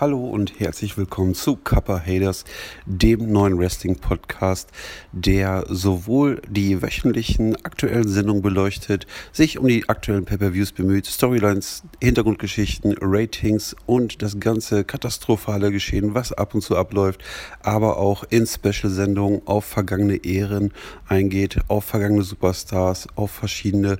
[0.00, 2.44] Hallo und herzlich willkommen zu Kappa Haters,
[2.86, 4.70] dem neuen Wrestling-Podcast,
[5.10, 12.94] der sowohl die wöchentlichen aktuellen Sendungen beleuchtet, sich um die aktuellen Pay-Per-Views bemüht, Storylines, Hintergrundgeschichten,
[13.00, 17.24] Ratings und das ganze katastrophale Geschehen, was ab und zu abläuft,
[17.64, 20.72] aber auch in Special-Sendungen auf vergangene Ehren
[21.08, 23.98] eingeht, auf vergangene Superstars, auf verschiedene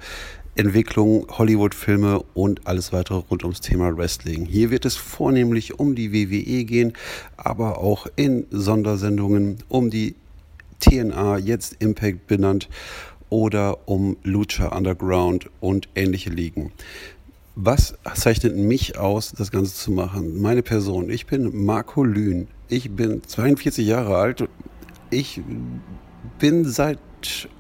[0.59, 4.45] Entwicklung, Hollywood-Filme und alles weitere rund ums Thema Wrestling.
[4.45, 6.94] Hier wird es vornehmlich um die WWE gehen,
[7.36, 10.17] aber auch in Sondersendungen um die
[10.81, 12.68] TNA, jetzt Impact benannt,
[13.31, 16.72] oder um Lucha Underground und ähnliche Ligen.
[17.54, 20.40] Was zeichnet mich aus, das Ganze zu machen?
[20.40, 21.09] Meine Person.
[21.09, 22.48] Ich bin Marco Lühn.
[22.68, 24.48] Ich bin 42 Jahre alt.
[25.11, 25.40] Ich
[26.40, 26.98] bin seit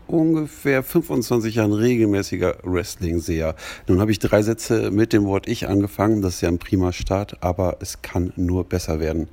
[0.06, 3.54] ungefähr 25 Jahren regelmäßiger Wrestling-Seher.
[3.86, 6.22] Nun habe ich drei Sätze mit dem Wort Ich angefangen.
[6.22, 9.28] Das ist ja ein prima Start, aber es kann nur besser werden.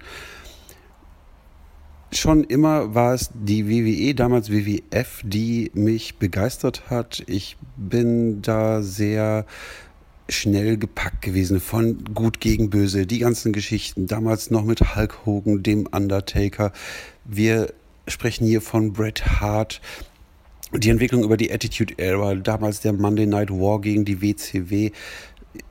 [2.12, 7.24] Schon immer war es die WWE, damals WWF, die mich begeistert hat.
[7.27, 9.46] Ich bin da sehr
[10.30, 15.62] schnell gepackt gewesen von Gut gegen Böse, die ganzen Geschichten, damals noch mit Hulk Hogan,
[15.62, 16.71] dem Undertaker.
[17.26, 17.74] Wir
[18.08, 19.82] sprechen hier von Bret Hart,
[20.71, 24.91] die Entwicklung über die Attitude Era, damals der Monday Night War gegen die WCW.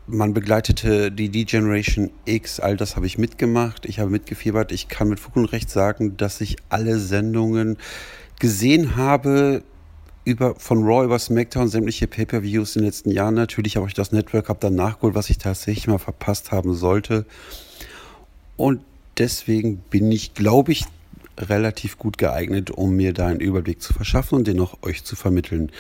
[0.07, 4.73] Man begleitete die D-Generation X, all das habe ich mitgemacht, ich habe mitgefiebert.
[4.73, 7.77] Ich kann mit Fug und Recht sagen, dass ich alle Sendungen
[8.39, 9.63] gesehen habe,
[10.25, 14.13] über, von Raw über SmackDown, sämtliche Pay-Per-Views in den letzten Jahren natürlich, aber ich das
[14.13, 17.27] Network habe dann nachgeholt, was ich tatsächlich mal verpasst haben sollte.
[18.57, 18.81] Und
[19.19, 20.87] deswegen bin ich, glaube ich,
[21.39, 25.17] relativ gut geeignet, um mir da einen Überblick zu verschaffen und den auch euch zu
[25.17, 25.71] vermitteln.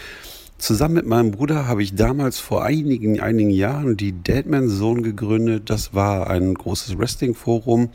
[0.56, 5.68] Zusammen mit meinem Bruder habe ich damals vor einigen, einigen Jahren die Deadman Zone gegründet.
[5.68, 7.90] Das war ein großes Wrestling-Forum.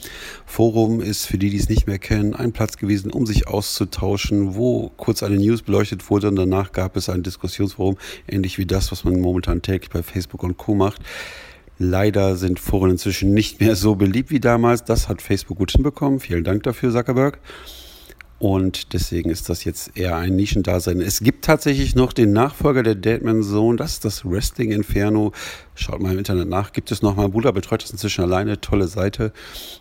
[0.46, 4.56] Forum ist für die, die es nicht mehr kennen, ein Platz gewesen, um sich auszutauschen,
[4.56, 8.92] wo kurz eine News beleuchtet wurde und danach gab es ein Diskussionsforum, ähnlich wie das,
[8.92, 10.76] was man momentan täglich bei Facebook und Co.
[10.76, 11.02] macht.
[11.82, 14.84] Leider sind Foren inzwischen nicht mehr so beliebt wie damals.
[14.84, 16.20] Das hat Facebook gut hinbekommen.
[16.20, 17.40] Vielen Dank dafür, Zuckerberg.
[18.38, 21.02] Und deswegen ist das jetzt eher ein Nischendasein.
[21.02, 25.34] Es gibt tatsächlich noch den Nachfolger der Deadman Zone, das ist das Wrestling Inferno.
[25.76, 27.18] Schaut mal im Internet nach, gibt es noch.
[27.18, 29.34] Mein Bruder betreut das inzwischen alleine, tolle Seite.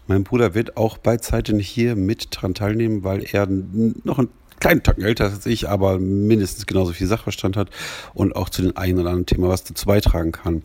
[0.09, 4.83] Mein Bruder wird auch bei Zeiten hier mit dran teilnehmen, weil er noch ein kleinen
[4.83, 7.71] Tacken älter als ich, aber mindestens genauso viel Sachverstand hat
[8.13, 10.63] und auch zu den einen oder anderen Thema was dazu beitragen kann.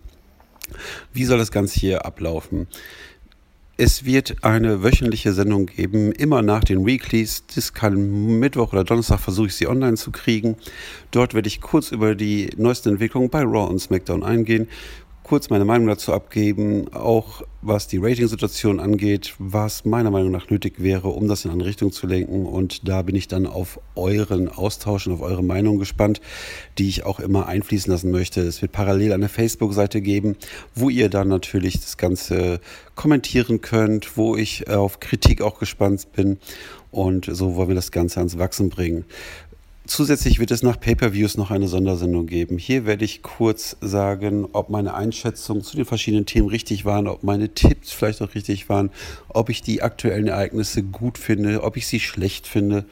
[1.14, 2.68] Wie soll das Ganze hier ablaufen?
[3.76, 7.44] Es wird eine wöchentliche Sendung geben, immer nach den Weeklies.
[7.56, 10.58] Das kann Mittwoch oder Donnerstag versuche ich sie online zu kriegen.
[11.10, 14.68] Dort werde ich kurz über die neuesten Entwicklungen bei Raw und SmackDown eingehen,
[15.24, 20.84] kurz meine Meinung dazu abgeben, auch was die Ratingsituation angeht, was meiner Meinung nach nötig
[20.84, 22.46] wäre, um das in eine Richtung zu lenken.
[22.46, 26.20] Und da bin ich dann auf euren Austausch und auf eure Meinung gespannt,
[26.78, 28.42] die ich auch immer einfließen lassen möchte.
[28.42, 30.36] Es wird parallel eine Facebook-Seite geben,
[30.76, 32.60] wo ihr dann natürlich das Ganze
[32.96, 36.38] kommentieren könnt, wo ich auf Kritik auch gespannt bin.
[36.92, 39.06] Und so wollen wir das Ganze ans Wachsen bringen.
[39.86, 42.58] Zusätzlich wird es nach Pay-per-Views noch eine Sondersendung geben.
[42.58, 47.24] Hier werde ich kurz sagen, ob meine Einschätzungen zu den verschiedenen Themen richtig waren, ob
[47.24, 48.92] meine Tipps vielleicht auch richtig waren,
[49.28, 52.86] ob ich die aktuellen Ereignisse gut finde, ob ich sie schlecht finde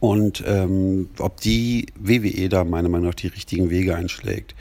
[0.00, 4.56] und ähm, ob die WWE da meiner Meinung nach die richtigen Wege einschlägt.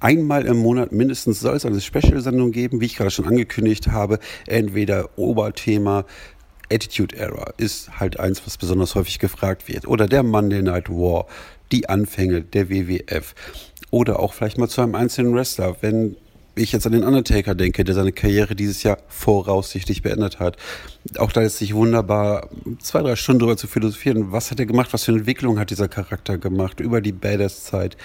[0.00, 4.18] Einmal im Monat mindestens soll es eine Special-Sendung geben, wie ich gerade schon angekündigt habe.
[4.46, 6.04] Entweder Oberthema
[6.72, 9.86] Attitude Era ist halt eins, was besonders häufig gefragt wird.
[9.86, 11.26] Oder der Monday Night War,
[11.72, 13.34] die Anfänge der WWF.
[13.90, 16.16] Oder auch vielleicht mal zu einem einzelnen Wrestler, wenn
[16.56, 20.56] ich jetzt an den Undertaker denke, der seine Karriere dieses Jahr voraussichtlich beendet hat.
[21.18, 22.48] Auch da ist sich wunderbar
[22.80, 24.32] zwei, drei Stunden darüber zu philosophieren.
[24.32, 24.92] Was hat er gemacht?
[24.92, 27.96] Was für eine Entwicklung hat dieser Charakter gemacht über die Badass-Zeit?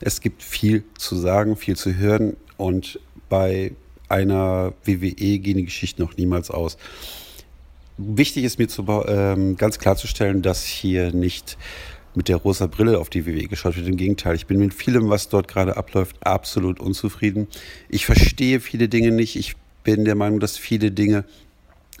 [0.00, 3.72] Es gibt viel zu sagen, viel zu hören und bei
[4.08, 6.76] einer WWE gehen die Geschichten noch niemals aus.
[7.98, 11.56] Wichtig ist mir zu, ähm, ganz klarzustellen, dass hier nicht
[12.14, 13.86] mit der rosa Brille auf die WWE geschaut wird.
[13.86, 17.46] Im Gegenteil, ich bin mit vielem, was dort gerade abläuft, absolut unzufrieden.
[17.88, 19.36] Ich verstehe viele Dinge nicht.
[19.36, 19.54] Ich
[19.84, 21.24] bin der Meinung, dass viele Dinge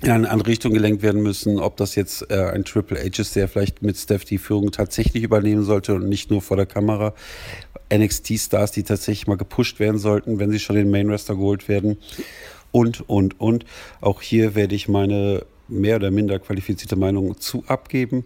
[0.02, 1.58] in eine andere Richtung gelenkt werden müssen.
[1.58, 5.22] Ob das jetzt äh, ein Triple H ist, der vielleicht mit Steph die Führung tatsächlich
[5.22, 7.14] übernehmen sollte und nicht nur vor der Kamera.
[7.92, 11.98] NXT-Stars, die tatsächlich mal gepusht werden sollten, wenn sie schon den Main Wrestler geholt werden.
[12.72, 13.64] Und, und, und.
[14.00, 18.24] Auch hier werde ich meine mehr oder minder qualifizierte Meinung zu abgeben.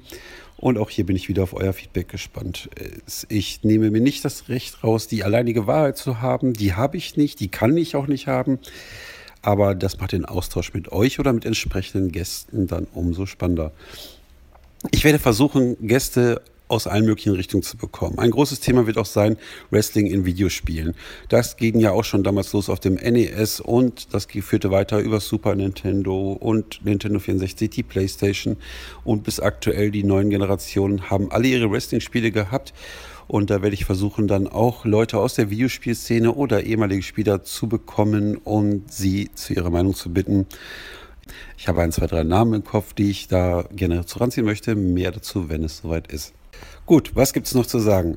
[0.56, 2.69] Und auch hier bin ich wieder auf euer Feedback gespannt.
[3.31, 6.52] Ich nehme mir nicht das Recht raus, die alleinige Wahrheit zu haben.
[6.52, 8.58] Die habe ich nicht, die kann ich auch nicht haben.
[9.42, 13.72] aber das macht den Austausch mit euch oder mit entsprechenden Gästen dann umso spannender.
[14.90, 18.19] Ich werde versuchen, Gäste aus allen möglichen Richtungen zu bekommen.
[18.19, 19.37] Ein großes Thema wird auch sein
[19.70, 20.94] Wrestling in Videospielen.
[21.28, 25.20] Das ging ja auch schon damals los auf dem NES und das führte weiter über
[25.20, 28.56] Super Nintendo und Nintendo 64, die PlayStation
[29.05, 32.73] und bis aktuell die neuen Generationen haben alle ihre Wrestling-Spiele gehabt.
[33.26, 37.69] Und da werde ich versuchen, dann auch Leute aus der Videospielszene oder ehemalige Spieler zu
[37.69, 40.46] bekommen und sie zu ihrer Meinung zu bitten.
[41.56, 44.75] Ich habe ein, zwei, drei Namen im Kopf, die ich da gerne zu ranziehen möchte.
[44.75, 46.32] Mehr dazu, wenn es soweit ist.
[46.86, 48.16] Gut, was gibt es noch zu sagen?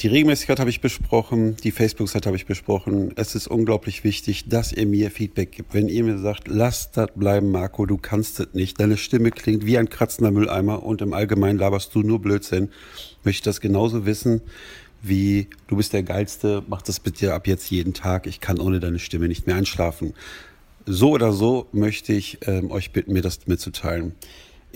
[0.00, 3.12] Die Regelmäßigkeit habe ich besprochen, die Facebook-Seite habe ich besprochen.
[3.14, 5.72] Es ist unglaublich wichtig, dass ihr mir Feedback gibt.
[5.72, 9.64] Wenn ihr mir sagt, lass das bleiben, Marco, du kannst es nicht, deine Stimme klingt
[9.66, 12.70] wie ein kratzender Mülleimer und im Allgemeinen laberst du nur Blödsinn,
[13.22, 14.40] möchte ich das genauso wissen
[15.04, 18.80] wie du bist der Geilste, mach das bitte ab jetzt jeden Tag, ich kann ohne
[18.80, 20.14] deine Stimme nicht mehr einschlafen.
[20.86, 24.14] So oder so möchte ich ähm, euch bitten, mir das mitzuteilen.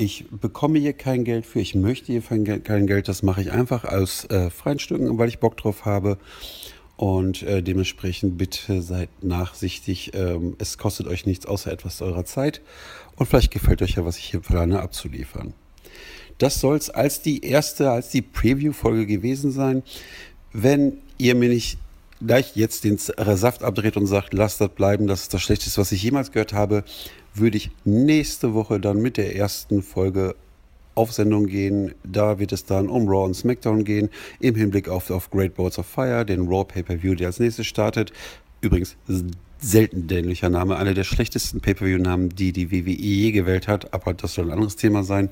[0.01, 3.85] Ich bekomme hier kein Geld für, ich möchte hier kein Geld, das mache ich einfach
[3.85, 6.19] aus äh, freien Stücken, weil ich Bock drauf habe.
[6.97, 10.13] Und äh, dementsprechend bitte seid nachsichtig.
[10.15, 12.61] Ähm, es kostet euch nichts außer etwas eurer Zeit.
[13.17, 15.53] Und vielleicht gefällt euch ja, was ich hier plane abzuliefern.
[16.39, 19.83] Das soll es als die erste, als die Preview-Folge gewesen sein.
[20.53, 21.77] Wenn ihr mir nicht
[22.25, 25.93] gleich jetzt den Saft abdreht und sagt, lasst das bleiben, das ist das Schlechteste, was
[25.93, 26.85] ich jemals gehört habe,
[27.35, 30.35] würde ich nächste Woche dann mit der ersten Folge
[30.95, 31.95] auf Sendung gehen.
[32.03, 34.11] Da wird es dann um Raw und SmackDown gehen,
[34.41, 38.13] im Hinblick auf, auf Great Balls of Fire, den Raw Pay-Per-View, der als nächstes startet.
[38.61, 38.97] Übrigens,
[39.61, 44.35] selten dämlicher Name, einer der schlechtesten Pay-Per-View-Namen, die die WWE je gewählt hat, aber das
[44.35, 45.31] soll ein anderes Thema sein.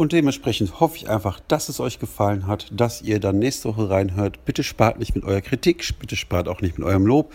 [0.00, 3.90] Und dementsprechend hoffe ich einfach, dass es euch gefallen hat, dass ihr dann nächste Woche
[3.90, 4.46] reinhört.
[4.46, 7.34] Bitte spart nicht mit eurer Kritik, bitte spart auch nicht mit eurem Lob.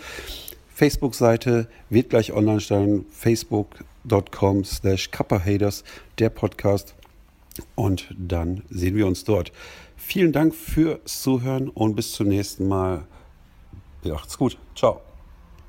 [0.74, 5.84] Facebook-Seite wird gleich online stehen, facebook.com slash kappahaters,
[6.18, 6.96] der Podcast.
[7.76, 9.52] Und dann sehen wir uns dort.
[9.96, 13.06] Vielen Dank fürs Zuhören und bis zum nächsten Mal.
[14.02, 14.58] Macht's gut.
[14.74, 15.05] Ciao.